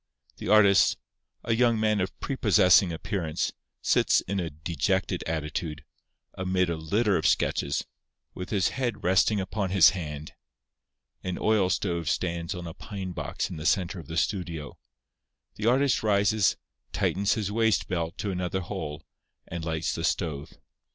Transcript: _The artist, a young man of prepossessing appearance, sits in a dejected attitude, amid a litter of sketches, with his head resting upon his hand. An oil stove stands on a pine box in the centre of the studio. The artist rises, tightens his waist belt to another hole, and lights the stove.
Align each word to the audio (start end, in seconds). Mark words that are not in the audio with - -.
_The 0.37 0.47
artist, 0.49 0.97
a 1.43 1.53
young 1.53 1.79
man 1.79 2.01
of 2.01 2.19
prepossessing 2.19 2.91
appearance, 2.91 3.53
sits 3.83 4.21
in 4.21 4.39
a 4.39 4.49
dejected 4.49 5.23
attitude, 5.27 5.83
amid 6.33 6.71
a 6.71 6.75
litter 6.75 7.17
of 7.17 7.27
sketches, 7.27 7.85
with 8.33 8.49
his 8.49 8.69
head 8.69 9.03
resting 9.03 9.39
upon 9.39 9.69
his 9.69 9.91
hand. 9.91 10.33
An 11.23 11.37
oil 11.39 11.69
stove 11.69 12.09
stands 12.09 12.55
on 12.55 12.65
a 12.65 12.73
pine 12.73 13.11
box 13.11 13.51
in 13.51 13.57
the 13.57 13.65
centre 13.67 13.99
of 13.99 14.07
the 14.07 14.17
studio. 14.17 14.79
The 15.57 15.67
artist 15.67 16.01
rises, 16.01 16.57
tightens 16.91 17.35
his 17.35 17.51
waist 17.51 17.87
belt 17.87 18.17
to 18.17 18.31
another 18.31 18.61
hole, 18.61 19.05
and 19.47 19.63
lights 19.63 19.93
the 19.93 20.03
stove. 20.03 20.53